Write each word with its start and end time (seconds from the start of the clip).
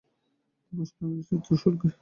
তুমি 0.63 0.81
অসাধারণ 0.83 1.11
একজন 1.11 1.23
চিত্রশিল্পী। 1.29 1.87